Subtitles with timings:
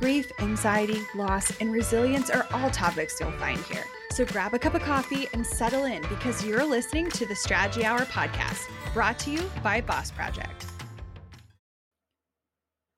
[0.00, 3.84] Grief, anxiety, loss, and resilience are all topics you'll find here.
[4.12, 7.84] So grab a cup of coffee and settle in because you're listening to the Strategy
[7.84, 10.64] Hour podcast, brought to you by Boss Project.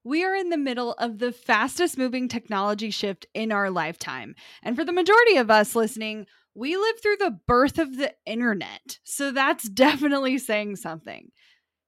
[0.05, 4.37] We are in the middle of the fastest moving technology shift in our lifetime.
[4.63, 9.01] And for the majority of us listening, we lived through the birth of the internet.
[9.03, 11.33] So that's definitely saying something.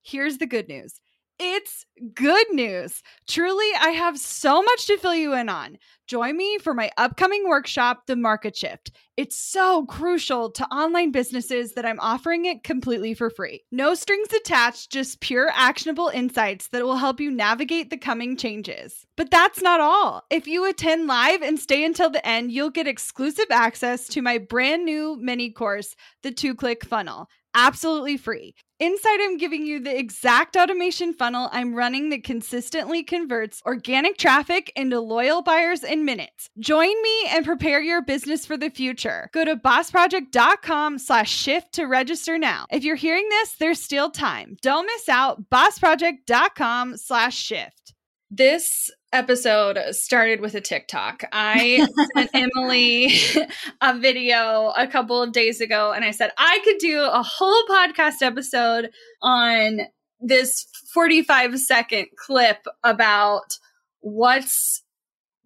[0.01, 0.99] Here's the good news
[1.39, 3.03] it's good news.
[3.27, 5.77] Truly, I have so much to fill you in on.
[6.07, 8.91] Join me for my upcoming workshop, The Market Shift.
[9.17, 13.63] It's so crucial to online businesses that I'm offering it completely for free.
[13.71, 19.05] No strings attached, just pure actionable insights that will help you navigate the coming changes.
[19.17, 20.23] But that's not all.
[20.29, 24.37] If you attend live and stay until the end, you'll get exclusive access to my
[24.37, 28.53] brand new mini course, The Two Click Funnel absolutely free.
[28.77, 34.69] Inside, I'm giving you the exact automation funnel I'm running that consistently converts organic traffic
[34.75, 36.49] into loyal buyers in minutes.
[36.59, 39.29] Join me and prepare your business for the future.
[39.31, 42.65] Go to bossproject.com slash shift to register now.
[42.69, 44.57] If you're hearing this, there's still time.
[44.61, 45.49] Don't miss out.
[45.49, 47.93] bossproject.com slash shift.
[48.29, 51.23] This episode started with a TikTok.
[51.31, 53.13] I sent Emily
[53.81, 57.63] a video a couple of days ago and I said I could do a whole
[57.69, 59.79] podcast episode on
[60.19, 63.57] this 45 second clip about
[64.01, 64.83] what's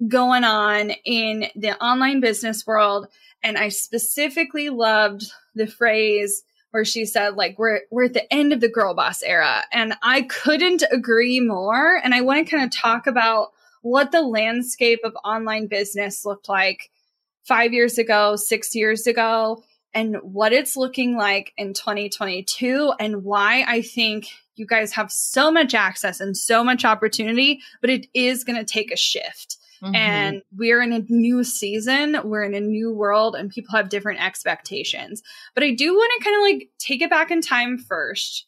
[0.08, 3.08] going on in the online business world.
[3.44, 8.52] And I specifically loved the phrase where she said like we're we're at the end
[8.52, 12.64] of the girl boss era and I couldn't agree more and I want to kind
[12.64, 13.50] of talk about
[13.82, 16.90] what the landscape of online business looked like
[17.44, 19.64] 5 years ago, 6 years ago
[19.94, 25.52] and what it's looking like in 2022 and why I think you guys have so
[25.52, 29.58] much access and so much opportunity, but it is going to take a shift.
[29.82, 29.96] Mm-hmm.
[29.96, 34.22] And we're in a new season, we're in a new world, and people have different
[34.22, 35.24] expectations.
[35.56, 38.46] But I do want to kind of like take it back in time first.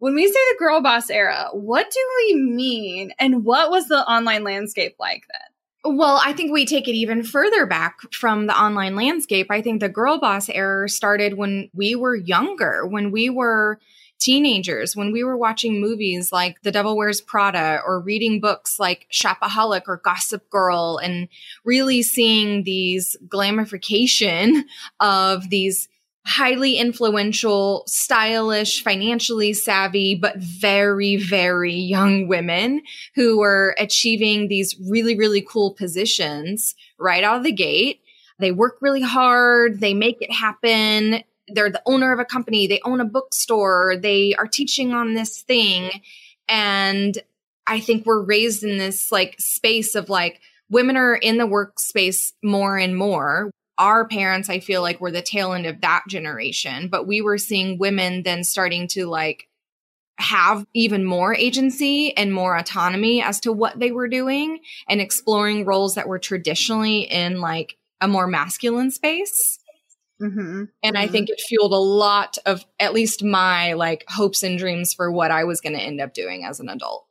[0.00, 3.12] When we say the girl boss era, what do we mean?
[3.18, 5.96] And what was the online landscape like then?
[5.96, 9.46] Well, I think we take it even further back from the online landscape.
[9.50, 13.78] I think the girl boss era started when we were younger, when we were
[14.20, 19.06] teenagers when we were watching movies like The Devil Wears Prada or reading books like
[19.10, 21.28] Shopaholic or Gossip Girl and
[21.64, 24.64] really seeing these glamification
[25.00, 25.88] of these
[26.26, 32.82] highly influential, stylish, financially savvy, but very, very young women
[33.14, 38.00] who were achieving these really, really cool positions right out of the gate.
[38.38, 39.80] They work really hard.
[39.80, 44.34] They make it happen they're the owner of a company, they own a bookstore, they
[44.34, 45.90] are teaching on this thing.
[46.48, 47.18] And
[47.66, 52.32] I think we're raised in this like space of like women are in the workspace
[52.42, 53.50] more and more.
[53.80, 57.38] Our parents, I feel like, were the tail end of that generation, but we were
[57.38, 59.48] seeing women then starting to like
[60.18, 65.64] have even more agency and more autonomy as to what they were doing and exploring
[65.64, 69.58] roles that were traditionally in like a more masculine space.
[70.20, 70.64] Mm-hmm.
[70.82, 70.96] And mm-hmm.
[70.96, 75.10] I think it fueled a lot of at least my like hopes and dreams for
[75.10, 77.06] what I was going to end up doing as an adult.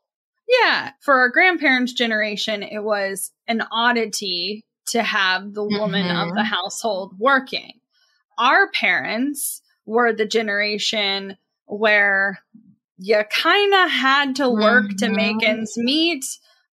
[0.48, 0.92] Yeah.
[1.02, 6.30] For our grandparents' generation, it was an oddity to have the woman mm-hmm.
[6.30, 7.74] of the household working.
[8.38, 12.40] Our parents were the generation where
[12.98, 15.60] you kind of had to work to make mm-hmm.
[15.60, 16.26] ends meet.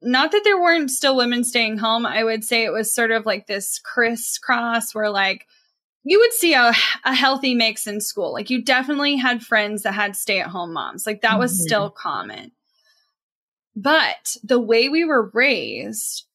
[0.03, 2.05] Not that there weren't still women staying home.
[2.05, 5.47] I would say it was sort of like this crisscross where, like,
[6.09, 6.73] you would see a,
[7.05, 8.33] a healthy mix in school.
[8.33, 11.05] Like you definitely had friends that had stay at home moms.
[11.05, 11.67] Like that was mm-hmm.
[11.67, 12.53] still common.
[13.75, 16.26] But the way we were raised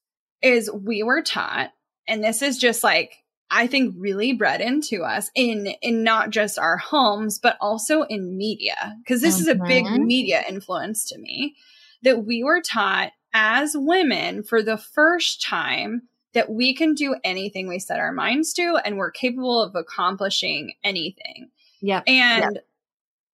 [0.41, 1.71] is we were taught,
[2.07, 6.57] and this is just like, I think really bred into us in, in not just
[6.57, 8.95] our homes, but also in media.
[9.07, 9.41] Cause this mm-hmm.
[9.41, 10.05] is a big mm-hmm.
[10.05, 11.55] media influence to me
[12.03, 16.03] that we were taught as women for the first time
[16.33, 20.73] that we can do anything we set our minds to and we're capable of accomplishing
[20.83, 21.49] anything.
[21.81, 22.01] Yeah.
[22.07, 22.65] And yep.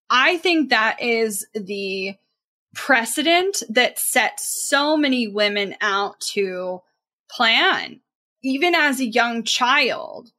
[0.09, 2.15] I think that is the
[2.73, 6.81] precedent that sets so many women out to
[7.29, 8.01] plan,
[8.43, 10.29] even as a young child.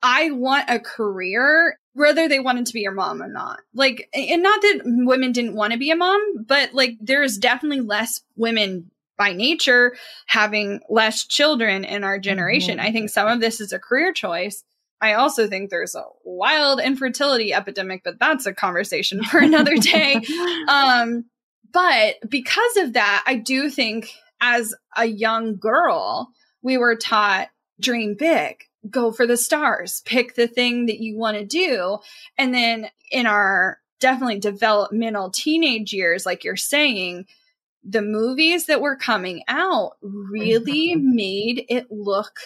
[0.00, 3.60] I want a career, whether they wanted to be your mom or not.
[3.74, 7.80] Like, and not that women didn't want to be a mom, but like there's definitely
[7.80, 9.96] less women by nature
[10.26, 12.78] having less children in our generation.
[12.78, 12.86] Mm-hmm.
[12.86, 14.62] I think some of this is a career choice.
[15.00, 20.20] I also think there's a wild infertility epidemic, but that's a conversation for another day.
[20.68, 21.24] um,
[21.72, 24.10] but because of that, I do think
[24.40, 26.32] as a young girl,
[26.62, 27.48] we were taught
[27.80, 31.98] dream big, go for the stars, pick the thing that you want to do.
[32.36, 37.26] And then in our definitely developmental teenage years, like you're saying,
[37.84, 42.38] the movies that were coming out really made it look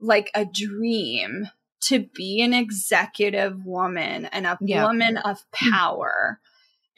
[0.00, 1.48] like a dream
[1.80, 4.84] to be an executive woman and a yeah.
[4.86, 5.70] woman of mm.
[5.70, 6.40] power.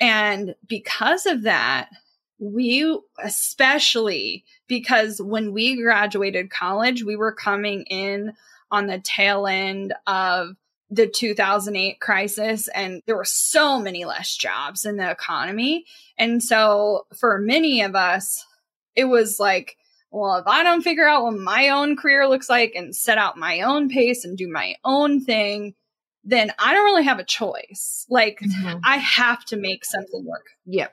[0.00, 1.90] And because of that,
[2.40, 8.32] we especially because when we graduated college, we were coming in
[8.70, 10.56] on the tail end of
[10.90, 15.84] the 2008 crisis and there were so many less jobs in the economy.
[16.18, 18.44] And so for many of us,
[18.96, 19.76] it was like,
[20.10, 23.36] well, if I don't figure out what my own career looks like and set out
[23.36, 25.74] my own pace and do my own thing,
[26.24, 28.06] then I don't really have a choice.
[28.10, 28.78] Like mm-hmm.
[28.84, 30.46] I have to make something work.
[30.66, 30.92] Yep.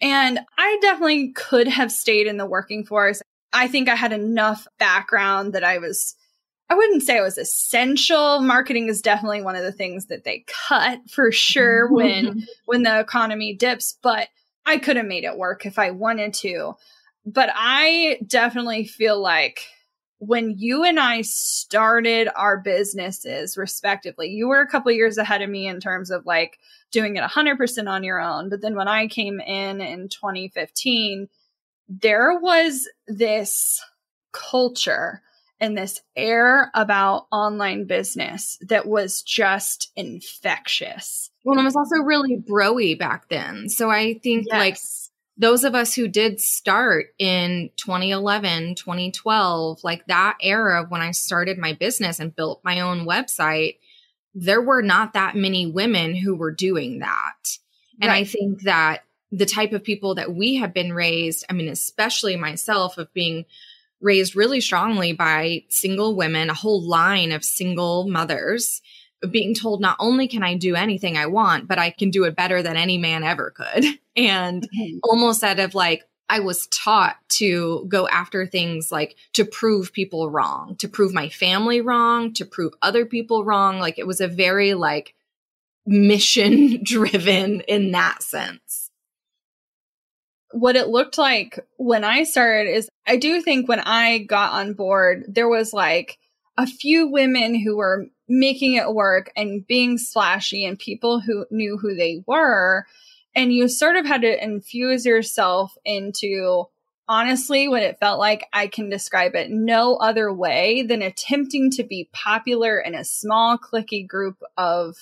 [0.00, 3.20] And I definitely could have stayed in the working force.
[3.52, 6.14] I think I had enough background that I was
[6.70, 8.40] I wouldn't say it was essential.
[8.40, 11.94] Marketing is definitely one of the things that they cut for sure mm-hmm.
[11.94, 14.28] when when the economy dips, but
[14.66, 16.74] I could have made it work if I wanted to.
[17.24, 19.66] But I definitely feel like
[20.18, 25.50] when you and I started our businesses respectively, you were a couple years ahead of
[25.50, 26.58] me in terms of like
[26.90, 28.48] doing it 100% on your own.
[28.48, 31.28] But then when I came in in 2015,
[31.88, 33.82] there was this
[34.32, 35.22] culture
[35.60, 41.30] and this air about online business that was just infectious.
[41.44, 43.68] Well, it was also really broy back then.
[43.68, 44.58] So I think yes.
[44.58, 44.78] like
[45.38, 51.58] those of us who did start in 2011, 2012, like that era when I started
[51.58, 53.78] my business and built my own website,
[54.34, 57.58] there were not that many women who were doing that.
[58.00, 58.10] And.
[58.10, 62.36] I think that the type of people that we have been raised, I mean, especially
[62.36, 63.44] myself, of being
[64.00, 68.80] raised really strongly by single women, a whole line of single mothers
[69.30, 72.36] being told not only can I do anything I want, but I can do it
[72.36, 73.84] better than any man ever could.
[74.16, 74.98] And mm-hmm.
[75.04, 80.28] almost out of like, I was taught to go after things like to prove people
[80.28, 83.78] wrong, to prove my family wrong, to prove other people wrong.
[83.78, 85.14] Like it was a very like
[85.86, 88.88] mission driven in that sense
[90.52, 94.74] what it looked like when I started is I do think when I got on
[94.74, 96.18] board, there was like
[96.58, 101.78] a few women who were making it work and being splashy and people who knew
[101.78, 102.84] who they were.
[103.34, 106.64] And you sort of had to infuse yourself into
[107.08, 108.44] honestly what it felt like.
[108.52, 113.56] I can describe it no other way than attempting to be popular in a small,
[113.56, 114.96] clicky group of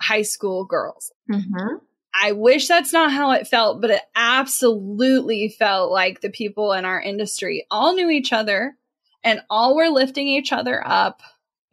[0.00, 1.12] high school girls.
[1.30, 1.76] Mm-hmm.
[2.20, 6.86] I wish that's not how it felt, but it absolutely felt like the people in
[6.86, 8.78] our industry all knew each other
[9.26, 11.20] and all were lifting each other up.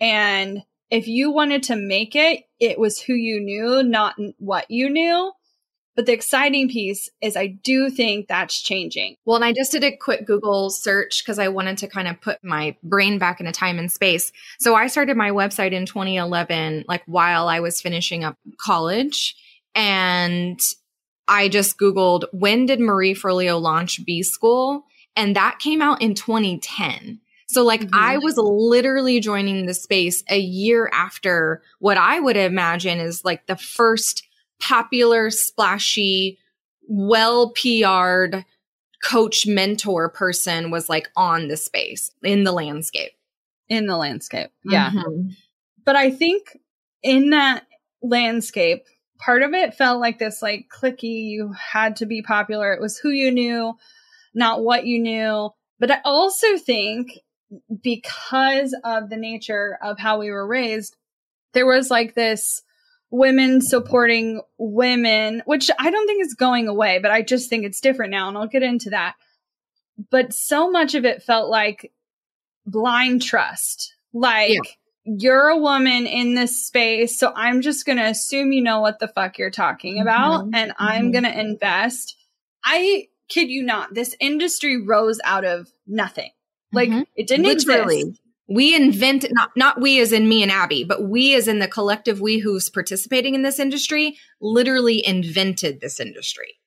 [0.02, 4.90] And if you wanted to make it, it was who you knew, not what you
[4.90, 5.32] knew.
[5.96, 9.16] But the exciting piece is I do think that's changing.
[9.26, 12.20] Well, and I just did a quick Google search because I wanted to kind of
[12.20, 14.32] put my brain back in a time and space.
[14.58, 19.36] So I started my website in 2011, like while I was finishing up college.
[19.76, 20.60] And
[21.28, 24.86] I just Googled when did Marie Forleo launch B School?
[25.16, 27.20] And that came out in 2010.
[27.54, 27.96] So like mm-hmm.
[27.96, 33.48] I was literally joining the space a year after what I would imagine is like
[33.48, 34.24] the first
[34.60, 36.40] popular, splashy,
[36.88, 38.46] well PR'd
[39.04, 43.12] coach mentor person was like on the space in the landscape.
[43.70, 44.50] In the landscape.
[44.64, 44.92] Yeah.
[44.92, 45.30] Mm-hmm.
[45.86, 46.58] But I think
[47.02, 47.66] in that
[48.02, 48.86] landscape,
[49.24, 52.98] part of it felt like this like clicky you had to be popular it was
[52.98, 53.74] who you knew
[54.34, 57.20] not what you knew but i also think
[57.82, 60.96] because of the nature of how we were raised
[61.54, 62.62] there was like this
[63.12, 67.82] women supporting women which i don't think is going away but i just think it's
[67.82, 69.16] different now and i'll get into that
[70.10, 71.92] but so much of it felt like
[72.66, 74.72] blind trust like yeah
[75.06, 79.00] you're a woman in this space, so I'm just going to assume you know what
[79.00, 80.56] the fuck you're talking about mm-hmm.
[80.56, 80.84] and mm-hmm.
[80.84, 82.16] I'm going to invest.
[82.64, 86.32] I kid you not, this industry rose out of nothing.
[86.74, 87.04] Like mm-hmm.
[87.16, 88.02] it didn't Literally.
[88.02, 88.20] exist.
[88.50, 91.68] We invent not not we as in me and Abby, but we as in the
[91.68, 96.60] collective we who's participating in this industry literally invented this industry.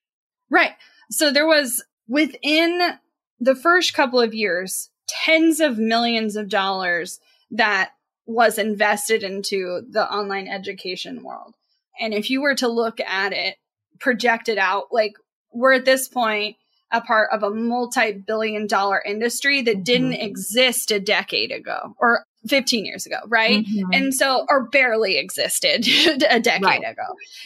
[0.49, 0.73] Right.
[1.11, 2.99] So there was within
[3.41, 7.21] the first couple of years tens of millions of dollars
[7.51, 7.91] that
[8.27, 11.55] was invested into the online education world.
[12.01, 13.57] And if you were to look at it
[14.01, 15.15] projected out, like
[15.53, 16.57] we're at this point
[16.93, 20.27] a part of a multi-billion dollar industry that didn't mm-hmm.
[20.27, 23.65] exist a decade ago or 15 years ago, right?
[23.65, 23.93] Mm-hmm.
[23.93, 25.87] And so, or barely existed
[26.31, 26.85] a decade right.
[26.85, 27.03] ago.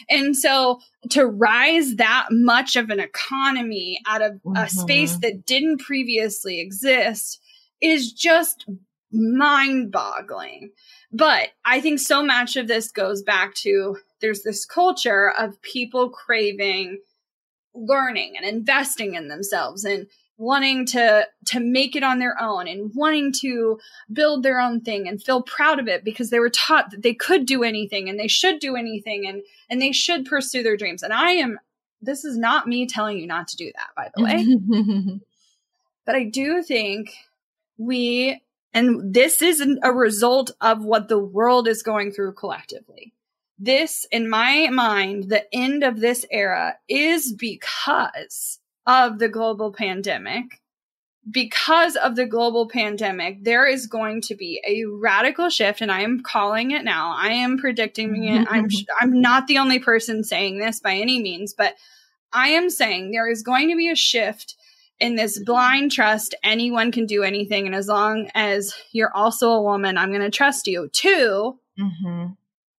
[0.09, 0.79] And so
[1.09, 4.57] to rise that much of an economy out of mm-hmm.
[4.57, 7.41] a space that didn't previously exist
[7.81, 8.65] is just
[9.11, 10.71] mind boggling.
[11.11, 16.09] But I think so much of this goes back to there's this culture of people
[16.09, 16.99] craving
[17.73, 22.91] learning and investing in themselves and wanting to to make it on their own and
[22.95, 23.79] wanting to
[24.11, 27.13] build their own thing and feel proud of it because they were taught that they
[27.13, 31.03] could do anything and they should do anything and and they should pursue their dreams.
[31.03, 31.59] And i am
[32.01, 35.19] this is not me telling you not to do that by the way.
[36.03, 37.13] But i do think
[37.77, 38.41] we
[38.73, 43.13] and this is a result of what the world is going through collectively
[43.61, 50.45] this, in my mind, the end of this era is because of the global pandemic.
[51.29, 56.01] Because of the global pandemic, there is going to be a radical shift, and I
[56.01, 57.15] am calling it now.
[57.15, 58.47] I am predicting it.
[58.49, 58.67] I'm
[58.99, 61.75] I'm not the only person saying this by any means, but
[62.33, 64.55] I am saying there is going to be a shift
[64.99, 66.33] in this blind trust.
[66.43, 70.31] Anyone can do anything, and as long as you're also a woman, I'm going to
[70.31, 70.89] trust you.
[70.91, 72.31] 2 mm-hmm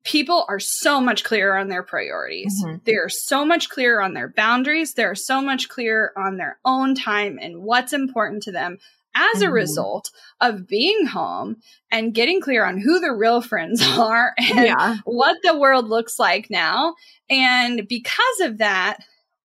[0.04, 2.62] people are so much clearer on their priorities.
[2.64, 2.78] Mm-hmm.
[2.84, 4.94] They're so much clearer on their boundaries.
[4.94, 8.78] They're so much clearer on their own time and what's important to them
[9.14, 9.48] as mm-hmm.
[9.48, 11.58] a result of being home
[11.90, 14.96] and getting clear on who the real friends are and yeah.
[15.04, 16.94] what the world looks like now.
[17.30, 18.98] And because of that,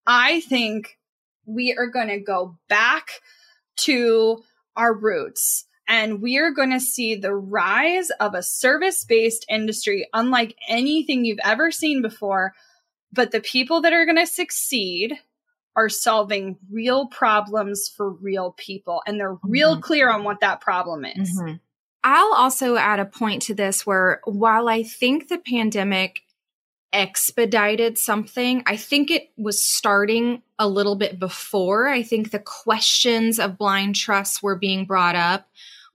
[0.06, 0.98] I think
[1.46, 3.22] we are going to go back
[3.78, 4.44] to
[4.76, 10.08] our roots and we are going to see the rise of a service based industry
[10.14, 12.54] unlike anything you've ever seen before.
[13.14, 15.14] But the people that are going to succeed
[15.76, 19.02] are solving real problems for real people.
[19.08, 19.82] And they're real mm-hmm.
[19.82, 21.40] clear on what that problem is.
[21.40, 21.56] Mm-hmm.
[22.04, 26.22] I'll also add a point to this where while I think the pandemic
[26.94, 28.64] expedited something.
[28.66, 31.88] I think it was starting a little bit before.
[31.88, 35.48] I think the questions of blind trust were being brought up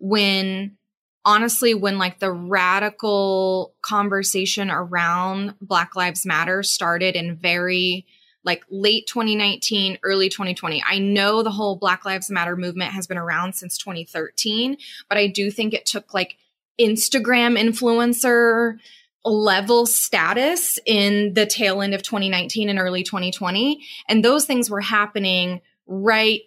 [0.02, 0.76] when
[1.24, 8.04] honestly when like the radical conversation around black lives matter started in very
[8.44, 13.16] like late 2019 early 2020 i know the whole black lives matter movement has been
[13.16, 14.76] around since 2013
[15.08, 16.36] but i do think it took like
[16.80, 18.76] instagram influencer
[19.24, 24.80] level status in the tail end of 2019 and early 2020 and those things were
[24.80, 25.60] happening
[25.92, 26.40] right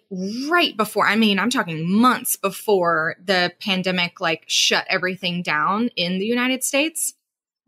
[0.48, 6.18] right before i mean i'm talking months before the pandemic like shut everything down in
[6.18, 7.14] the united states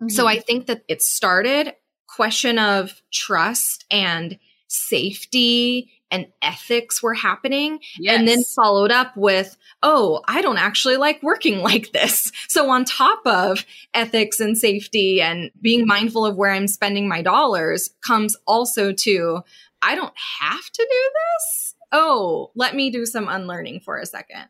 [0.02, 0.08] mm-hmm.
[0.08, 1.72] so i think that it started
[2.08, 8.18] question of trust and safety and ethics were happening yes.
[8.18, 12.84] and then followed up with oh i don't actually like working like this so on
[12.84, 18.36] top of ethics and safety and being mindful of where i'm spending my dollars comes
[18.46, 19.44] also to
[19.82, 21.67] I don't have to do this.
[21.92, 24.46] Oh, let me do some unlearning for a second.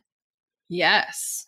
[0.69, 1.47] Yes.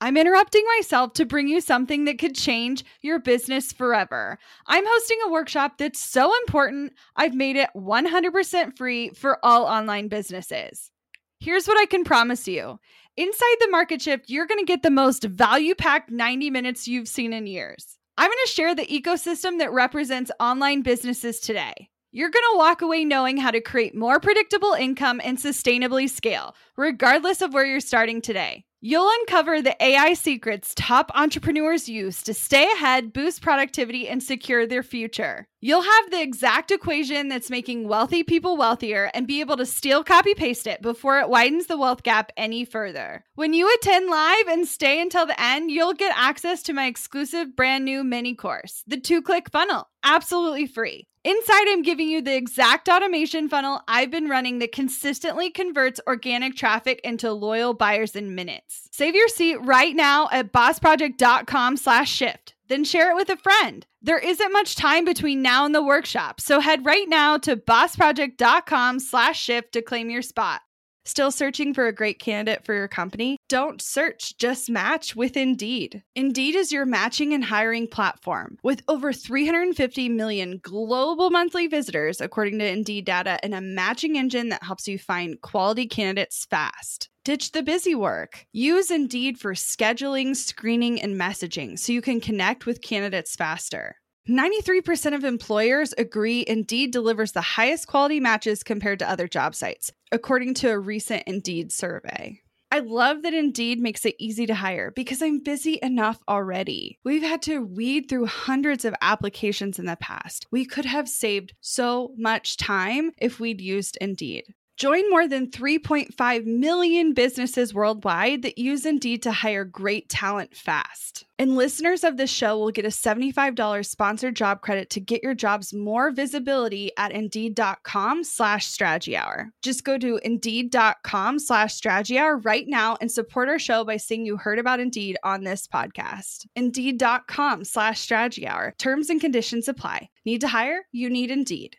[0.00, 4.36] I'm interrupting myself to bring you something that could change your business forever.
[4.66, 10.08] I'm hosting a workshop that's so important, I've made it 100% free for all online
[10.08, 10.90] businesses.
[11.38, 12.80] Here's what I can promise you
[13.16, 17.08] Inside the market shift, you're going to get the most value packed 90 minutes you've
[17.08, 17.98] seen in years.
[18.16, 21.90] I'm going to share the ecosystem that represents online businesses today.
[22.14, 26.54] You're going to walk away knowing how to create more predictable income and sustainably scale,
[26.76, 28.66] regardless of where you're starting today.
[28.82, 34.66] You'll uncover the AI secrets top entrepreneurs use to stay ahead, boost productivity, and secure
[34.66, 35.48] their future.
[35.64, 40.02] You'll have the exact equation that's making wealthy people wealthier and be able to steal
[40.02, 43.22] copy paste it before it widens the wealth gap any further.
[43.36, 47.54] When you attend live and stay until the end, you'll get access to my exclusive
[47.54, 51.06] brand new mini course, the two click funnel, absolutely free.
[51.22, 56.56] Inside, I'm giving you the exact automation funnel I've been running that consistently converts organic
[56.56, 58.88] traffic into loyal buyers in minutes.
[58.90, 62.54] Save your seat right now at bossproject.com slash shift.
[62.72, 63.86] Then share it with a friend.
[64.00, 68.98] There isn't much time between now and the workshop, so head right now to bossproject.com
[68.98, 70.62] slash shift to claim your spot.
[71.04, 73.36] Still searching for a great candidate for your company?
[73.48, 76.04] Don't search, just match with Indeed.
[76.14, 82.60] Indeed is your matching and hiring platform with over 350 million global monthly visitors, according
[82.60, 87.08] to Indeed data, and a matching engine that helps you find quality candidates fast.
[87.24, 88.46] Ditch the busy work.
[88.52, 93.96] Use Indeed for scheduling, screening, and messaging so you can connect with candidates faster.
[94.28, 99.90] 93% of employers agree Indeed delivers the highest quality matches compared to other job sites,
[100.12, 102.40] according to a recent Indeed survey.
[102.70, 107.00] I love that Indeed makes it easy to hire because I'm busy enough already.
[107.04, 110.46] We've had to weed through hundreds of applications in the past.
[110.50, 114.44] We could have saved so much time if we'd used Indeed.
[114.82, 121.24] Join more than 3.5 million businesses worldwide that use Indeed to hire great talent fast.
[121.38, 125.34] And listeners of this show will get a $75 sponsored job credit to get your
[125.34, 129.52] jobs more visibility at Indeed.com slash Strategy Hour.
[129.62, 134.26] Just go to Indeed.com slash Strategy Hour right now and support our show by saying
[134.26, 136.46] you heard about Indeed on this podcast.
[136.56, 138.74] Indeed.com slash Strategy Hour.
[138.78, 140.08] Terms and conditions apply.
[140.24, 140.86] Need to hire?
[140.90, 141.76] You need Indeed.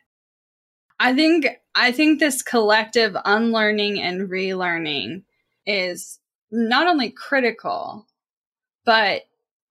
[1.03, 1.45] I think
[1.75, 5.23] I think this collective unlearning and relearning
[5.65, 6.17] is
[6.49, 8.07] not only critical,
[8.85, 9.23] but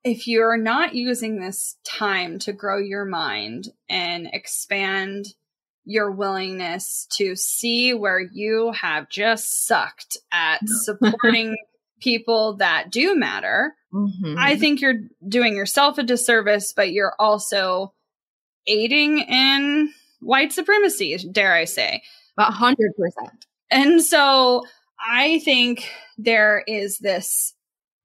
[0.05, 5.29] if you're not using this time to grow your mind and expand
[5.87, 11.57] your willingness to see where you have just sucked at supporting
[12.03, 14.35] people that do matter, mm-hmm.
[14.37, 17.95] I think you're doing yourself a disservice, but you're also
[18.67, 22.03] aiding in white supremacy, dare I say.
[22.39, 23.47] A hundred percent.
[23.71, 24.65] And so
[24.99, 27.55] I think there is this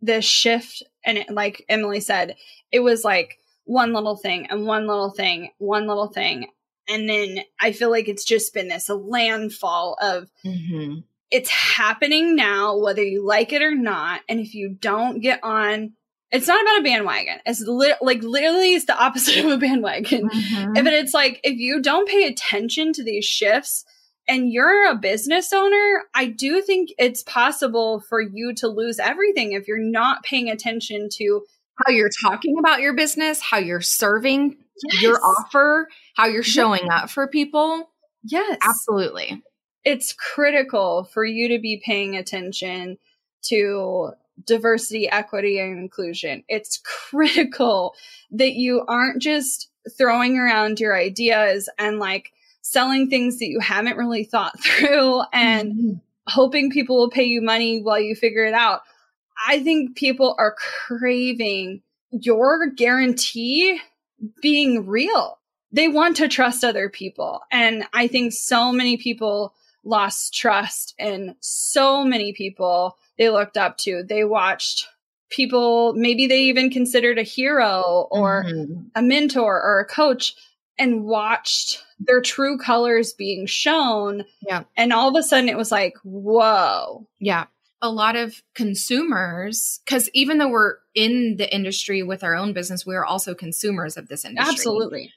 [0.02, 2.36] this shift and it, like Emily said,
[2.72, 6.48] it was like one little thing and one little thing, one little thing.
[6.90, 11.00] And then I feel like it's just been this a landfall of mm-hmm.
[11.32, 14.22] it's happening now, whether you like it or not.
[14.30, 15.94] And if you don't get on
[16.32, 17.38] it's not about a bandwagon.
[17.46, 20.30] It's li- like literally it's the opposite of a bandwagon.
[20.30, 20.76] Mm-hmm.
[20.76, 23.86] If it's like if you don't pay attention to these shifts
[24.28, 29.54] and you're a business owner, I do think it's possible for you to lose everything
[29.54, 31.44] if you're not paying attention to
[31.86, 35.02] how you're talking about your business, how you're serving yes.
[35.02, 37.90] your offer, how you're showing up for people.
[38.24, 38.58] Yes.
[38.62, 39.42] Absolutely.
[39.86, 42.98] It's critical for you to be paying attention
[43.44, 44.12] to
[44.46, 46.44] diversity, equity, and inclusion.
[46.48, 47.96] It's critical
[48.32, 53.98] that you aren't just throwing around your ideas and like selling things that you haven't
[53.98, 55.94] really thought through and mm-hmm.
[56.28, 58.82] hoping people will pay you money while you figure it out.
[59.48, 60.56] I think people are
[60.88, 63.80] craving your guarantee
[64.42, 65.38] being real.
[65.72, 67.42] They want to trust other people.
[67.52, 73.78] And I think so many people lost trust in so many people they looked up
[73.80, 74.04] to.
[74.04, 74.88] They watched
[75.30, 78.88] people, maybe they even considered a hero or mm-hmm.
[78.96, 80.36] a mentor or a coach
[80.80, 84.24] and watched their true colors being shown.
[84.42, 84.64] Yeah.
[84.78, 87.08] And all of a sudden it was like, whoa.
[87.20, 87.46] Yeah.
[87.82, 92.86] A lot of consumers, because even though we're in the industry with our own business,
[92.86, 94.52] we are also consumers of this industry.
[94.52, 95.12] Absolutely.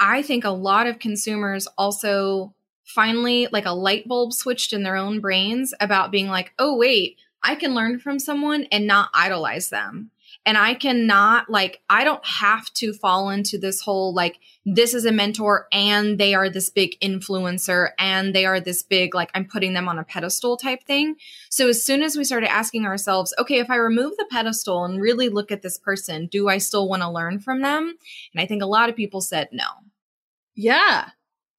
[0.00, 2.54] I think a lot of consumers also
[2.84, 7.16] finally, like a light bulb switched in their own brains about being like, oh, wait,
[7.44, 10.10] I can learn from someone and not idolize them.
[10.46, 15.06] And I cannot, like, I don't have to fall into this whole, like, this is
[15.06, 19.46] a mentor and they are this big influencer and they are this big, like, I'm
[19.46, 21.16] putting them on a pedestal type thing.
[21.48, 25.00] So as soon as we started asking ourselves, okay, if I remove the pedestal and
[25.00, 27.94] really look at this person, do I still want to learn from them?
[28.34, 29.68] And I think a lot of people said no.
[30.54, 31.08] Yeah.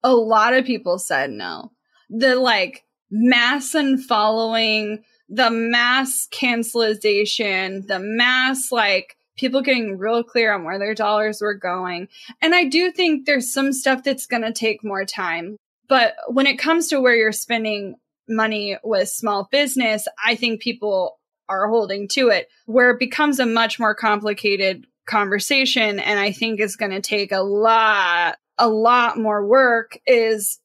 [0.04, 1.72] A lot of people said no.
[2.12, 10.54] The, like, mass and following the mass cancelization, the mass like people getting real clear
[10.54, 12.08] on where their dollars were going.
[12.42, 15.58] And I do think there's some stuff that's going to take more time.
[15.88, 17.96] But when it comes to where you're spending
[18.28, 23.46] money with small business, I think people are holding to it where it becomes a
[23.46, 26.00] much more complicated conversation.
[26.00, 30.60] And I think it's going to take a lot, a lot more work is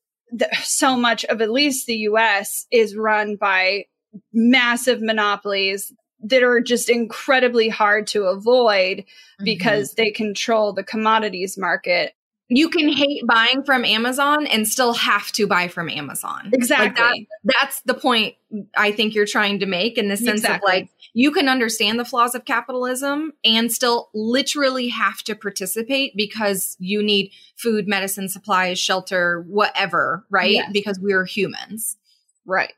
[0.62, 3.86] so much of at least the US is run by
[4.32, 9.44] massive monopolies that are just incredibly hard to avoid mm-hmm.
[9.44, 12.14] because they control the commodities market.
[12.52, 16.50] You can hate buying from Amazon and still have to buy from Amazon.
[16.52, 17.00] Exactly.
[17.00, 18.34] Like that, that's the point
[18.76, 20.56] I think you're trying to make in the sense exactly.
[20.56, 26.16] of like you can understand the flaws of capitalism and still literally have to participate
[26.16, 30.50] because you need food, medicine, supplies, shelter, whatever, right?
[30.54, 30.70] Yes.
[30.72, 31.96] Because we're humans.
[32.44, 32.72] Right.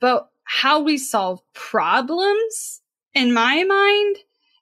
[0.00, 2.80] but how we solve problems,
[3.14, 4.16] in my mind,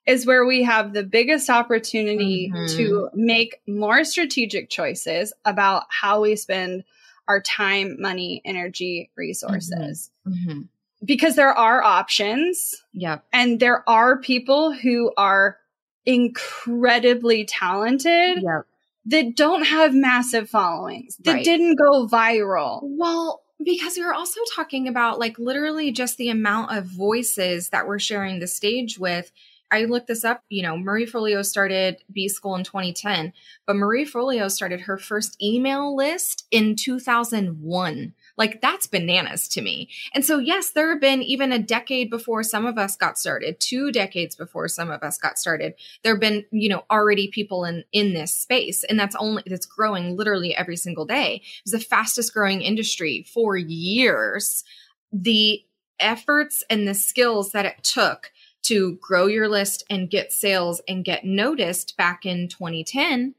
[0.05, 2.75] is where we have the biggest opportunity Mhm.
[2.77, 6.83] to make more strategic choices about how we spend
[7.27, 10.11] our time, money, energy, resources.
[10.27, 10.61] Mm-hmm.
[11.03, 13.25] Because there are options Yep.
[13.33, 15.57] and there are people who are
[16.05, 18.65] incredibly talented Yep.
[19.05, 21.45] that don't have massive followings, that Right.
[21.45, 22.79] didn't go viral.
[22.83, 27.87] Well, because we were also talking about like literally just the amount of voices that
[27.87, 29.31] we're sharing the stage with.
[29.71, 33.33] I looked this up, you know, Marie Forleo started B School in 2010,
[33.67, 38.13] but Marie Forleo started her first email list in 2001.
[38.39, 39.89] Like that's bananas to me.
[40.13, 43.59] And so, yes, there have been even a decade before some of us got started,
[43.59, 45.73] two decades before some of us got started.
[46.03, 49.65] There have been, you know, already people in in this space, and that's only that's
[49.65, 51.43] growing literally every single day.
[51.63, 54.63] It's the fastest growing industry for years.
[55.11, 55.61] The
[55.99, 61.03] efforts and the skills that it took to grow your list and get sales and
[61.03, 63.35] get noticed back in 2010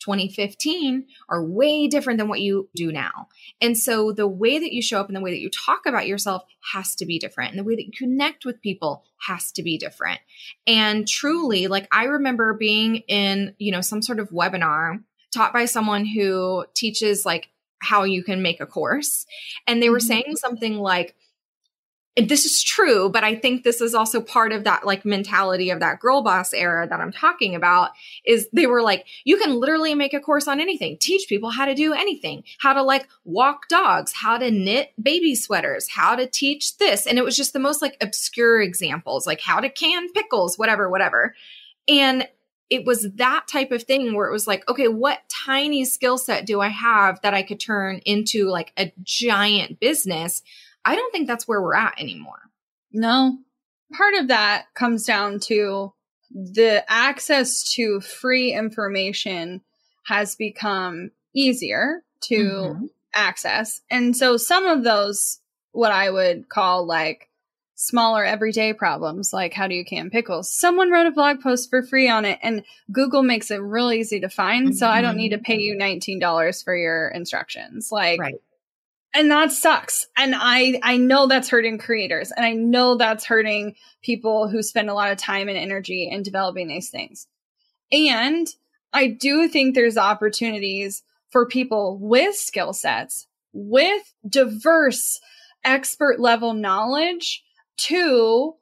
[0.00, 3.28] 2015 are way different than what you do now.
[3.60, 6.06] And so the way that you show up and the way that you talk about
[6.06, 7.50] yourself has to be different.
[7.50, 10.20] And the way that you connect with people has to be different.
[10.66, 15.66] And truly, like I remember being in, you know, some sort of webinar taught by
[15.66, 17.50] someone who teaches like
[17.82, 19.26] how you can make a course.
[19.66, 20.06] And they were Mhm.
[20.08, 21.14] saying something like,
[22.16, 25.78] this is true, but I think this is also part of that like mentality of
[25.80, 27.90] that girl boss era that I'm talking about
[28.24, 31.66] is they were like, you can literally make a course on anything, teach people how
[31.66, 36.26] to do anything, how to like walk dogs, how to knit baby sweaters, how to
[36.26, 37.06] teach this.
[37.06, 40.90] And it was just the most like obscure examples, like how to can pickles, whatever,
[40.90, 41.34] whatever.
[41.86, 42.26] And
[42.70, 46.46] it was that type of thing where it was like, okay, what tiny skill set
[46.46, 50.42] do I have that I could turn into like a giant business?
[50.84, 52.40] I don't think that's where we're at anymore.
[52.92, 53.38] No.
[53.92, 55.92] Part of that comes down to
[56.32, 59.62] the access to free information
[60.04, 62.90] has become easier to Mhm.
[63.14, 63.80] access.
[63.90, 65.40] And so some of those,
[65.72, 67.28] what I would call like
[67.74, 70.52] smaller everyday problems, like how do you can pickles?
[70.54, 72.62] Someone wrote a blog post for free on it and
[72.92, 74.76] Google makes it real easy to find.
[74.76, 77.90] So I don't need to pay you $19 for your instructions.
[77.90, 78.34] Like, Right.
[79.14, 80.06] And that sucks.
[80.16, 82.30] And i i know that's hurting creators.
[82.36, 86.22] And i know that's hurting people who spend a lot of time and energy in
[86.22, 87.26] developing these things.
[87.92, 88.46] And
[88.92, 95.20] i do think there's opportunities for people with skill sets with diverse
[95.64, 97.42] expert level knowledge
[97.76, 98.54] to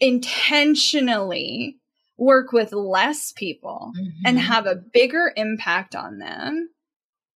[0.00, 1.76] intentionally
[2.18, 3.92] work with less people
[4.24, 4.42] and Mhm.
[4.42, 6.70] have a bigger impact on them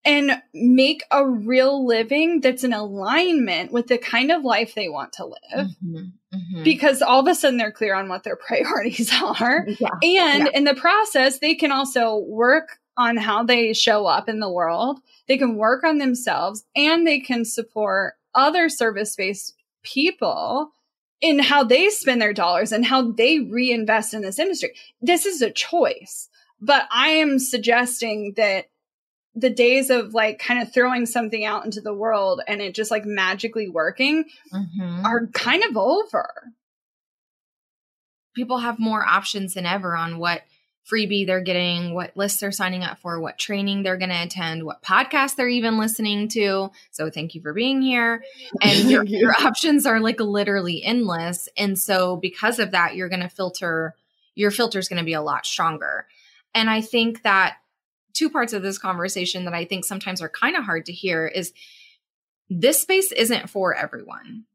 [0.06, 5.12] and make a real living that's in alignment with the kind of life they want
[5.14, 6.12] to live Mhm.
[6.34, 6.64] Mhm.
[6.64, 9.90] because all of a sudden they're clear on what their priorities are yeah.
[10.02, 10.48] and Yeah.
[10.54, 15.00] in the process they can also work on how they show up in the world
[15.28, 20.72] they can work on themselves and they can support other service-based people
[21.22, 25.42] in how they spend their dollars and how they reinvest in this industry this is
[25.42, 26.30] a choice
[26.62, 28.66] but i am suggesting that
[29.36, 32.92] the days of like kind of throwing something out into the world and it just
[32.92, 35.04] like magically working Mhm.
[35.06, 36.30] are kind of over
[38.36, 40.42] people have more options than ever on what
[40.92, 44.64] freebie they're getting, what lists they're signing up for, what training they're going to attend,
[44.64, 46.72] what podcast they're even listening to.
[46.92, 48.24] So thank you for being here.
[48.62, 49.20] And your, you.
[49.20, 51.48] your options are like literally endless.
[51.58, 53.94] And so because of that, you're going to filter,
[54.36, 56.08] your filter is going to be a lot stronger.
[56.56, 57.58] And I think that
[58.14, 61.28] two parts of this conversation that I think sometimes are kind of hard to hear
[61.28, 61.54] is
[62.50, 64.46] this space isn't for everyone.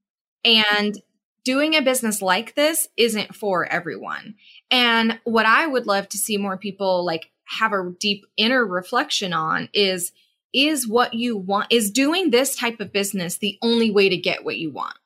[0.45, 1.01] And
[1.45, 4.35] doing a business like this isn't for everyone.
[4.71, 9.33] And what I would love to see more people like have a deep inner reflection
[9.33, 10.13] on is
[10.55, 14.45] is what you want is doing this type of business the only way to get
[14.45, 14.97] what you want.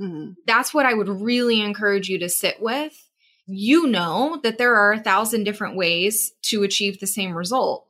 [0.00, 0.34] Mhm.
[0.46, 3.08] That's what I would really encourage you to sit with.
[3.54, 7.86] You know that there are a thousand different ways to achieve the same result.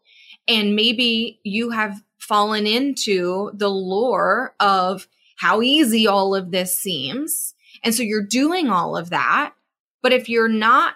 [0.48, 7.55] And maybe you have fallen into the lure of how easy all of this seems.
[7.85, 9.55] And so you're doing all of that.
[10.03, 10.94] But if you're not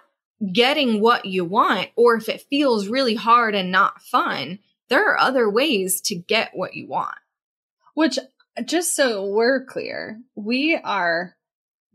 [0.53, 5.19] getting what you want, or if it feels really hard and not fun, there are
[5.19, 7.17] other ways to get what you want.
[7.95, 8.19] which
[8.65, 11.36] just so we're clear we are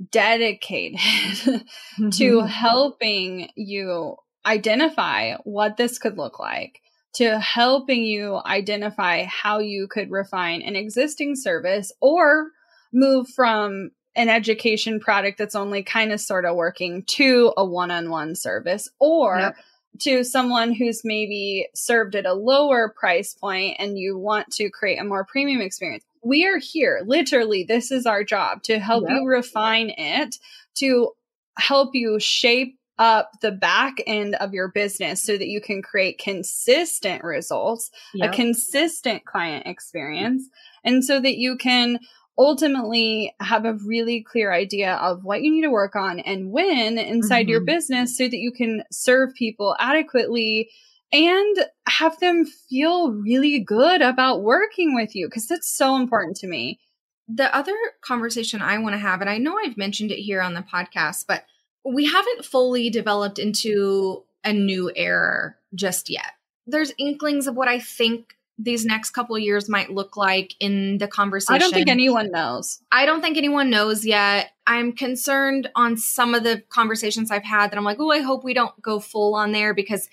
[0.09, 0.99] dedicated
[1.43, 1.61] to
[1.99, 2.47] mm-hmm.
[2.47, 6.81] helping you identify what this could look like
[7.13, 12.51] to helping you identify how you could refine an existing service or
[12.93, 18.35] move from an education product that's only kind of sort of working to a one-on-one
[18.35, 19.55] service or yep.
[19.99, 24.97] To someone who's maybe served at a lower price point and you want to create
[24.97, 26.03] a more premium experience.
[26.23, 27.01] We are here.
[27.05, 29.17] Literally, this is our job to help yep.
[29.17, 30.37] you refine it,
[30.75, 31.11] to
[31.57, 36.19] help you shape up the back end of your business so that you can create
[36.19, 38.31] consistent results, yep.
[38.31, 40.47] a consistent client experience,
[40.83, 41.99] and so that you can
[42.41, 46.97] ultimately have a really clear idea of what you need to work on and when
[46.97, 47.49] inside mm-hmm.
[47.49, 50.69] your business so that you can serve people adequately
[51.13, 56.47] and have them feel really good about working with you because that's so important to
[56.47, 56.79] me.
[57.27, 60.55] The other conversation I want to have, and I know I've mentioned it here on
[60.55, 61.45] the podcast, but
[61.85, 66.33] we haven't fully developed into a new era just yet.
[66.65, 71.07] There's inklings of what I think these next couple years might look like in the
[71.07, 71.55] conversation.
[71.55, 72.81] I don't think anyone knows.
[72.91, 74.51] I don't think anyone knows yet.
[74.67, 78.43] I'm concerned on some of the conversations I've had that I'm like, oh, I hope
[78.43, 80.07] we don't go full on there because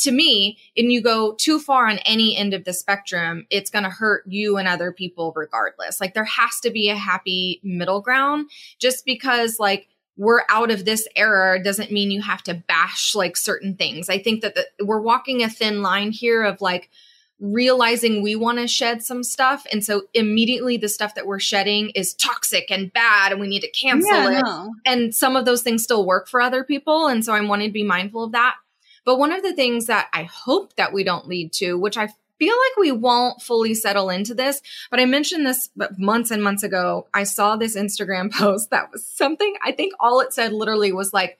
[0.00, 3.84] to me, and you go too far on any end of the spectrum, it's going
[3.84, 6.00] to hurt you and other people regardless.
[6.00, 10.84] Like there has to be a happy middle ground just because like we're out of
[10.84, 14.08] this era doesn't mean you have to bash like certain things.
[14.08, 16.90] I think that the, we're walking a thin line here of like,
[17.38, 19.66] realizing we want to shed some stuff.
[19.70, 23.60] And so immediately the stuff that we're shedding is toxic and bad and we need
[23.60, 24.42] to cancel yeah, it.
[24.42, 24.74] No.
[24.86, 27.08] And some of those things still work for other people.
[27.08, 28.56] And so I'm wanting to be mindful of that.
[29.04, 32.08] But one of the things that I hope that we don't lead to, which I
[32.38, 36.62] feel like we won't fully settle into this, but I mentioned this months and months
[36.62, 37.06] ago.
[37.14, 41.12] I saw this Instagram post that was something I think all it said literally was
[41.12, 41.38] like,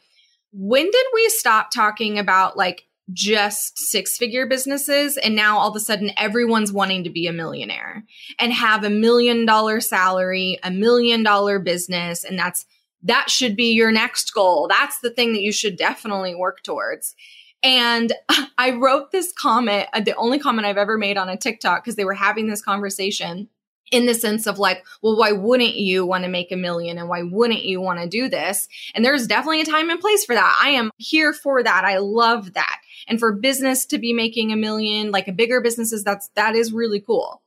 [0.53, 5.77] when did we stop talking about like just six figure businesses and now all of
[5.77, 8.03] a sudden everyone's wanting to be a millionaire
[8.41, 12.67] and have a million dollar salary, a million dollar business and that's
[13.03, 14.67] that should be your next goal.
[14.69, 17.15] That's the thing that you should definitely work towards.
[17.63, 18.13] And
[18.59, 21.97] I wrote this comment, uh, the only comment I've ever made on a TikTok because
[21.97, 23.49] they were having this conversation
[23.93, 27.09] in the sense of like, well, why wouldn't you want to make a million and
[27.09, 28.69] why wouldn't you want to do this?
[28.95, 30.59] And there's definitely a time and place for that.
[30.61, 31.85] I am here for that.
[31.85, 32.81] I love that.
[33.07, 36.73] And for business to be making a million, like a bigger businesses, that's, that is
[36.73, 37.43] really cool.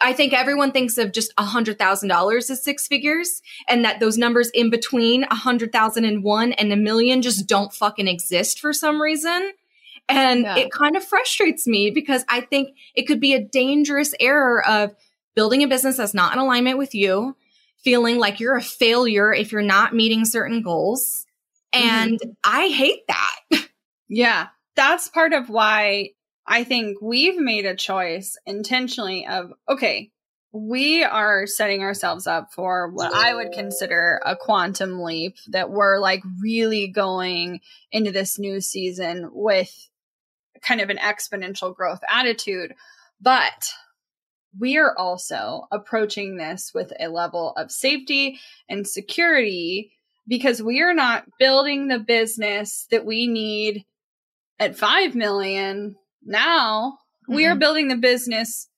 [0.00, 4.70] I think everyone thinks of just $100,000 as six figures and that those numbers in
[4.70, 9.52] between 100,001 and a million just don't fucking exist for some reason.
[10.08, 10.56] And yeah.
[10.56, 14.94] it kind of frustrates me because I think it could be a dangerous error of
[15.34, 17.36] building a business that's not in alignment with you,
[17.78, 21.26] feeling like you're a failure if you're not meeting certain goals.
[21.72, 22.30] And mm-hmm.
[22.44, 23.40] I hate that.
[24.08, 24.48] Yeah.
[24.74, 26.12] That's part of why
[26.46, 30.10] I think we've made a choice intentionally of, okay,
[30.50, 35.98] we are setting ourselves up for what I would consider a quantum leap that we're
[35.98, 37.60] like really going
[37.92, 39.70] into this new season with
[40.62, 42.74] kind of an exponential growth attitude.
[43.20, 43.74] But
[44.58, 49.92] we are also approaching this with a level of safety and security
[50.28, 53.84] because we are not building the business that we need
[54.60, 57.34] at 5 million now mm-hmm.
[57.34, 57.58] we are mm-hmm.
[57.58, 58.68] building the business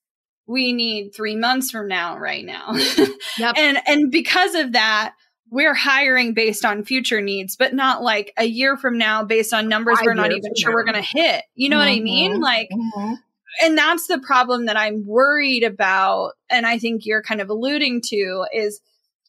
[0.47, 2.73] we need three months from now right now
[3.39, 3.55] yep.
[3.57, 5.15] and and because of that
[5.53, 9.69] we're hiring based on future needs but not like a year from now based on
[9.69, 10.75] numbers Five we're not even sure now.
[10.75, 11.89] we're going to hit you know mm-hmm.
[11.89, 12.43] what i mean mm-hmm.
[12.43, 13.15] like mm-hmm.
[13.63, 18.01] and that's the problem that i'm worried about and i think you're kind of alluding
[18.05, 18.81] to is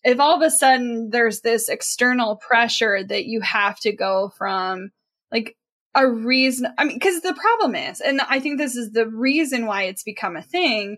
[0.04, 4.92] if all of a sudden there's this external pressure that you have to go from
[5.32, 5.56] like
[5.96, 9.66] a reason i mean because the problem is and i think this is the reason
[9.66, 10.98] why it's become a thing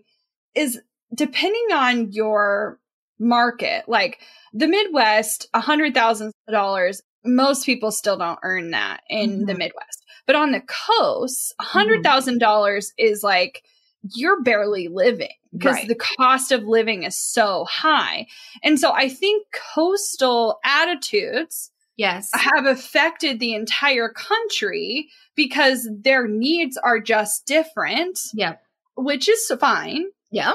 [0.54, 0.80] is
[1.14, 2.78] depending on your
[3.18, 4.20] market like
[4.52, 9.44] the midwest a hundred thousand dollars most people still don't earn that in mm-hmm.
[9.46, 12.38] the midwest but on the coast a hundred mm-hmm.
[12.38, 13.62] dollars is like
[14.12, 15.88] you're barely living because right.
[15.88, 18.26] the cost of living is so high.
[18.62, 22.30] And so i think coastal attitudes yes.
[22.34, 28.56] have affected the entire country because their needs are just different yeah
[28.96, 30.06] which is fine.
[30.30, 30.54] Yeah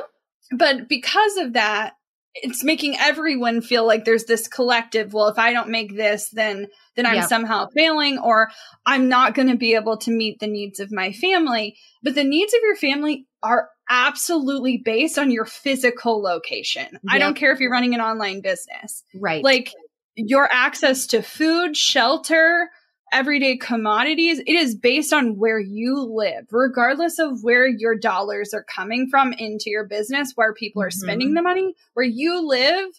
[0.51, 1.93] but because of that
[2.35, 6.67] it's making everyone feel like there's this collective well if i don't make this then
[6.95, 7.29] then i'm Yep.
[7.29, 8.49] somehow failing or
[8.85, 11.77] i'm not going to be able to meet the needs of my family.
[12.03, 17.35] But the needs of your family are absolutely based on your physical location i don't
[17.35, 19.43] care if you're running an online business Right.
[19.43, 19.73] like
[20.15, 22.69] your access to food shelter
[23.11, 28.63] everyday commodities it is based on where you live regardless of where your dollars are
[28.63, 30.93] coming from into your business where people are Mhm.
[30.93, 32.89] spending the money where you live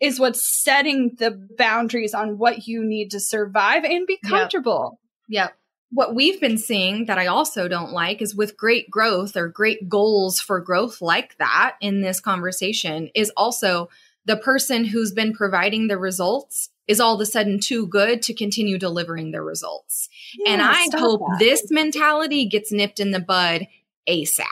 [0.00, 4.30] is what's setting the boundaries on what you need to survive and be Yep.
[4.30, 4.98] comfortable
[5.28, 5.54] Yep.
[5.92, 9.88] What we've been seeing that I also don't like is with great growth or great
[9.88, 13.88] goals for growth like that in this conversation is also
[14.24, 18.34] the person who's been providing the results is all of a sudden too good to
[18.34, 20.08] continue delivering the results.
[20.46, 21.38] and I hope that.
[21.38, 23.66] this mentality gets nipped in the bud
[24.08, 24.44] ASAP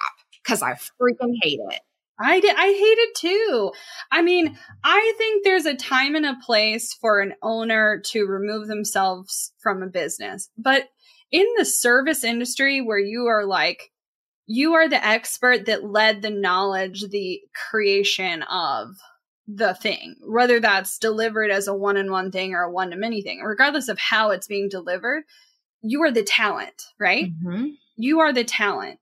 [0.42, 1.80] because I freaking hate it.
[2.20, 2.54] I did.
[2.56, 3.72] I hate it too.
[4.10, 8.66] I mean, I think there's a time and a place for an owner to remove
[8.66, 10.50] themselves from a business.
[10.58, 10.88] But
[11.30, 13.90] in the service industry where you are like,
[14.46, 18.96] you are the expert that led the knowledge, the creation of
[19.46, 22.96] the thing, whether that's delivered as a one on one thing or a one to
[22.96, 25.24] many thing, regardless of how it's being delivered,
[25.82, 27.32] you are the talent, right?
[27.44, 27.76] Mhm.
[27.96, 29.00] you are the talent.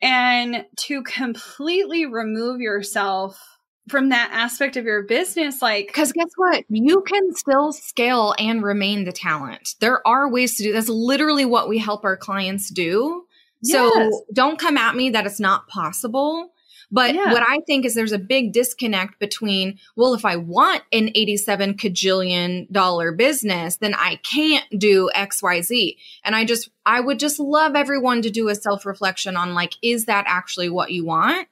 [0.00, 3.57] And to completely remove yourself
[3.88, 6.64] from that aspect of your business, like, Because guess what?
[6.68, 9.74] You can still scale and remain the talent.
[9.80, 13.24] There are ways to do that's literally what we help our clients do.
[13.64, 14.12] So Yes.
[14.32, 16.52] don't come at me that it's not possible.
[16.90, 17.32] But Yeah.
[17.32, 21.74] what I think is there's a big disconnect between, well, if I want an 87
[21.74, 25.96] cajillion dollar business, then I can't do XYZ.
[26.24, 29.74] And I just, I would just love everyone to do a self reflection on like,
[29.82, 31.46] is that actually what you want?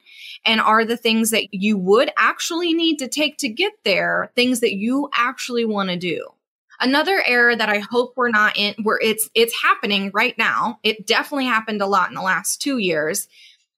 [0.45, 4.61] And are the things that you would actually need to take to get there things
[4.61, 6.27] that you actually want to do?
[6.79, 10.79] Another error that I hope we're not in where it's it's happening right now.
[10.83, 13.27] It definitely happened a lot in the last 2 years.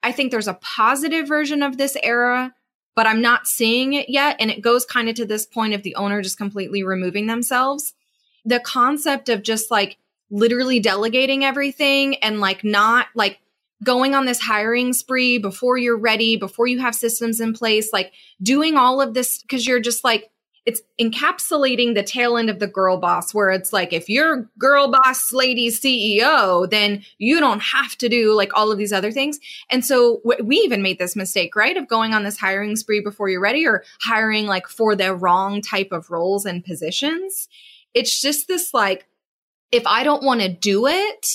[0.01, 2.53] I think there's a positive version of this era,
[2.95, 5.83] but I'm not seeing it yet and it goes kind of to this point of
[5.83, 7.93] the owner just completely removing themselves.
[8.45, 9.97] The concept of just like
[10.31, 13.39] literally delegating everything and like not like
[13.83, 18.12] going on this hiring spree before you're ready, before you have systems in place, like
[18.41, 20.29] doing all of this because you're just like,
[20.69, 24.91] it's encapsulating the tail end of the girl boss, where it's like, if you're girl
[24.91, 29.39] boss lady CEO, then you don't have to do like all of these other things.
[29.71, 31.75] And so we even made this mistake, right?
[31.75, 35.63] Of going on this hiring spree before you're ready or hiring like for the wrong
[35.63, 37.47] type of roles and positions.
[37.95, 39.08] It's just this like,
[39.71, 41.27] if I don't want to do it,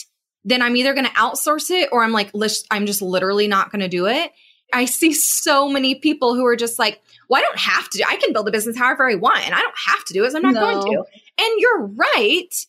[0.44, 2.30] then I'm either going to outsource it or I'm like,
[2.70, 4.30] I'm just literally not going to do it.
[4.74, 8.04] I see so many people who are just like, well, I don't have to.
[8.06, 10.32] I can build a business however I want and I don't have to do it.
[10.32, 11.04] So I'm not going to.
[11.38, 12.66] And you're right.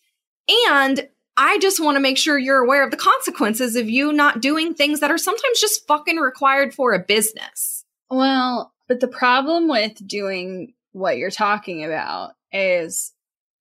[0.67, 4.41] And I just want to make sure you're aware of the consequences of you not
[4.41, 7.83] doing things that are sometimes just fucking required for a business.
[8.09, 13.13] well, but the problem with doing what you're talking about is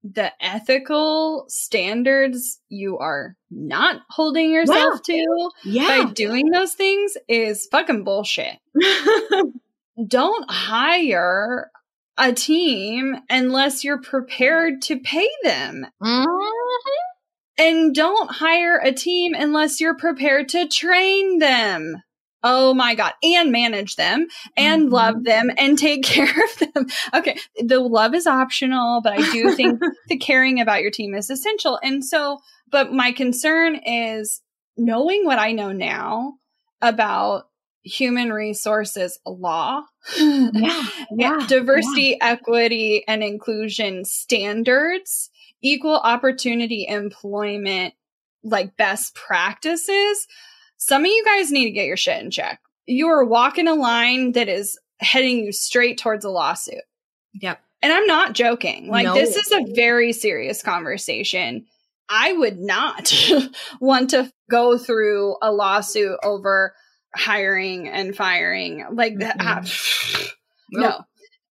[0.04, 6.04] the ethical standards you are not holding yourself to yeah.
[6.04, 8.58] by doing those things is fucking bullshit.
[10.06, 11.70] don't hire
[12.18, 15.86] a team unless you're prepared to pay them.
[16.02, 16.48] Mm-hmm.
[17.56, 22.02] And don't hire a team unless you're prepared to train them.
[22.44, 23.14] Oh my God.
[23.22, 24.26] And manage them
[24.56, 24.92] and Mhm.
[24.92, 26.86] love them and take care of them.
[27.14, 27.38] Okay.
[27.56, 31.80] The love is optional, but I do think the caring about your team is essential.
[31.82, 32.38] And so,
[32.70, 34.42] but my concern is
[34.76, 36.34] knowing what I know now
[36.82, 37.48] about
[37.82, 39.82] human resources law,
[40.18, 40.82] Yeah,
[41.16, 45.30] yeah, diversity, equity, and inclusion standards,
[45.62, 47.94] equal opportunity employment,
[48.42, 50.26] like best practices.
[50.76, 52.60] Some of you guys need to get your shit in check.
[52.86, 56.82] You are walking a line that is heading you straight towards a lawsuit.
[57.34, 57.60] Yep.
[57.82, 58.88] And I'm not joking.
[58.88, 59.14] Like, No.
[59.14, 61.66] this is a very serious conversation.
[62.08, 63.12] I would not
[63.80, 66.74] want to go through a lawsuit over
[67.14, 69.38] hiring and firing like that.
[69.38, 70.28] Mhm.
[70.72, 71.04] no.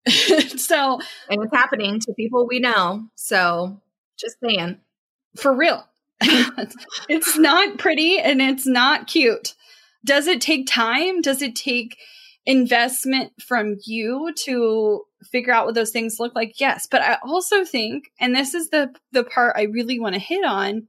[0.57, 0.99] so,
[1.30, 3.07] And it's happening to people we know.
[3.15, 3.82] So
[4.19, 4.80] just saying.
[5.38, 5.88] for real,
[7.09, 9.55] it's not pretty and it's not cute.
[10.05, 11.21] Does it take time?
[11.21, 11.97] Does it take
[12.45, 16.59] investment from you to figure out what those things look like?
[16.59, 20.19] Yes, but I also think and this is the the part I really want to
[20.19, 20.88] hit on,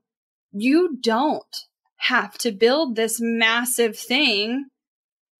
[0.52, 1.56] you don't
[1.96, 4.66] have to build this massive thing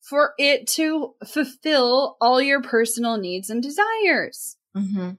[0.01, 4.57] for it to fulfill all your personal needs and desires.
[4.76, 5.11] Mm-hmm.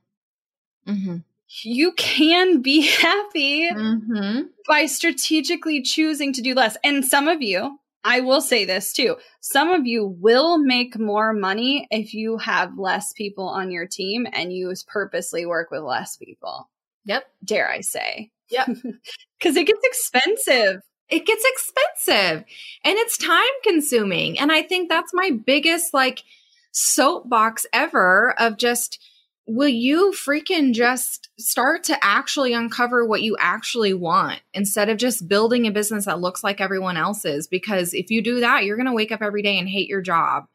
[0.87, 1.17] Mm-hmm.
[1.63, 4.41] You can be happy Mm-hmm.
[4.67, 6.77] by strategically choosing to do less.
[6.83, 11.33] And some of you, I will say this too, some of you will make more
[11.33, 16.15] money if you have less people on your team and you purposely work with less
[16.17, 16.69] people.
[17.05, 17.25] Yep.
[17.43, 18.31] Dare I say?
[18.49, 18.67] Yep.
[19.39, 20.81] Because it gets expensive.
[21.09, 22.45] it gets expensive
[22.83, 24.39] and it's time consuming.
[24.39, 26.23] And I think that's my biggest like
[26.71, 28.99] soapbox ever of just
[29.47, 35.27] will you freaking just start to actually uncover what you actually want instead of just
[35.27, 37.47] building a business that looks like everyone else's?
[37.47, 40.01] Because if you do that, you're going to wake up every day and hate your
[40.01, 40.45] job.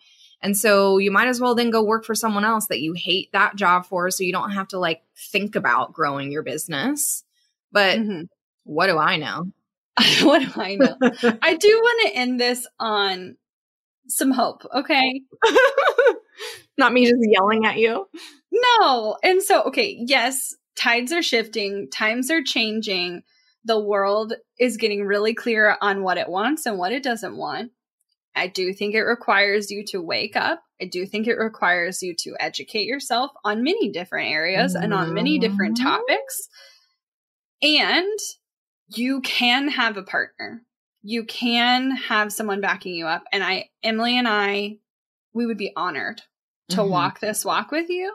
[0.43, 3.30] And so you might as well then go work for someone else that you hate
[3.32, 7.24] that job for so you don't have to like think about growing your business.
[7.70, 8.28] But Mhm.
[8.64, 9.53] what do I know?
[10.22, 10.97] what do I know?
[11.43, 13.36] I do want to end this on
[14.09, 15.22] some hope, okay?
[16.78, 18.07] Not me just yelling at you.
[18.53, 19.16] No.
[19.22, 23.22] And so, okay, yes, tides are shifting, times are changing.
[23.64, 27.72] The world is getting really clear on what it wants and what it doesn't want.
[28.34, 30.62] I do think it requires you to wake up.
[30.80, 35.12] I do think it requires you to educate yourself on many different areas and on
[35.12, 35.82] many different Mhm.
[35.82, 36.49] topics.
[37.61, 38.18] And
[38.95, 40.64] you can have a partner.
[41.03, 43.24] You can have someone backing you up.
[43.32, 44.78] And I, Emylee and I,
[45.34, 46.22] we would be honored
[46.71, 46.91] to Mhm.
[46.91, 48.12] walk this walk with you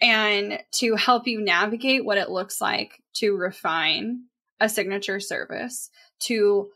[0.00, 4.24] and to help you navigate what it looks like to refine
[4.60, 5.90] a signature service,
[6.20, 6.70] to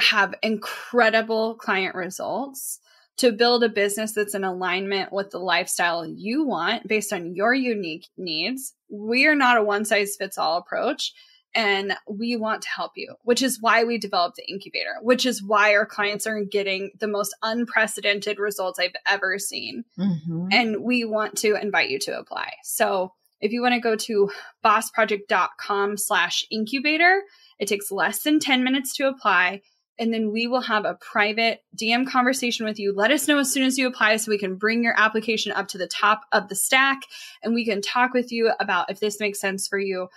[0.00, 2.80] have incredible client results,
[3.16, 7.52] to build a business that's in alignment with the lifestyle you want based on your
[7.52, 8.74] unique needs.
[8.88, 11.12] We are not a one size fits all approach.
[11.58, 15.42] And we want to help you, which is why we developed the incubator, which is
[15.42, 20.48] why our clients are getting the most unprecedented results I've ever seen Mhm.
[20.52, 22.52] and we want to invite you to apply.
[22.62, 24.30] So if you want to go to
[24.64, 27.22] bossproject.com slash incubator,
[27.58, 29.62] it takes less than 10 minutes to apply.
[30.00, 32.92] And then we will have a private DM conversation with you.
[32.94, 35.66] Let us know as soon as you apply so we can bring your application up
[35.68, 37.00] to the top of the stack
[37.42, 40.08] and we can talk with you about if this makes sense for you.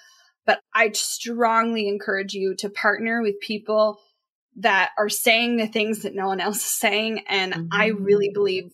[0.46, 4.00] But I strongly encourage you to partner with people
[4.58, 7.24] that are saying the things that no one else is saying.
[7.28, 8.04] And I mm-hmm.
[8.04, 8.72] really believe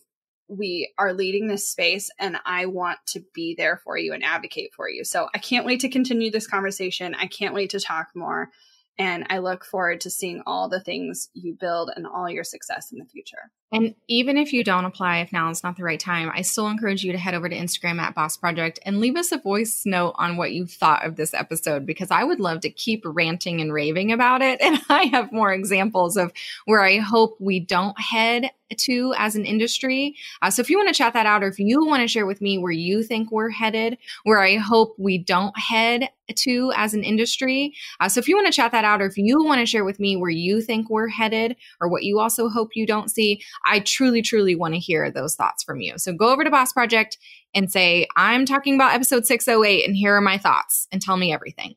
[0.48, 4.70] we are leading this space and I want to be there for you and advocate
[4.74, 5.04] for you.
[5.04, 7.14] So I can't wait to continue this conversation.
[7.14, 8.50] I can't wait to talk more.
[8.98, 12.90] And I look forward to seeing all the things you build and all your success
[12.90, 13.50] in the future.
[13.70, 16.68] And even if you don't apply, if now is not the right time, I still
[16.68, 19.82] encourage you to head over to Instagram at Boss Project and leave us a voice
[19.84, 23.60] note on what you thought of this episode because I would love to keep ranting
[23.60, 24.60] and raving about it.
[24.68, 26.30] And I have more examples of
[26.66, 30.14] where I hope we don't head to as an industry.
[30.42, 32.26] Uh, so if you want to chat that out or if you want to share
[32.26, 36.94] with me where you think we're headed, where I hope we don't head to as
[36.94, 37.74] an industry.
[38.00, 39.84] Uh, so if you want to chat that out or if you want to share
[39.84, 43.40] with me where you think we're headed or what you also hope you don't see,
[43.66, 45.98] I truly, truly want to hear those thoughts from you.
[45.98, 47.18] So go over to Boss Project
[47.54, 51.32] and say, I'm talking about episode 608 and here are my thoughts and tell me
[51.32, 51.76] everything.